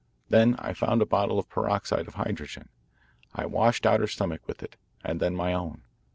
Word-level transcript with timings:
Then 0.29 0.55
I 0.57 0.73
found 0.73 1.03
a 1.03 1.05
bottle 1.05 1.37
of 1.37 1.47
peroxide 1.47 2.07
of 2.07 2.15
hydrogen. 2.15 2.69
I 3.35 3.45
washed 3.45 3.85
out 3.85 3.99
her 3.99 4.07
stomach 4.07 4.47
with 4.47 4.63
it, 4.63 4.75
and 5.05 5.19
then 5.19 5.35
my 5.35 5.53
own. 5.53 5.83